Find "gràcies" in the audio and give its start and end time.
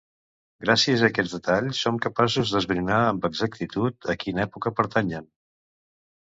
0.63-1.03